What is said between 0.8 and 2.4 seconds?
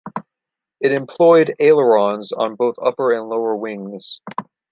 employed ailerons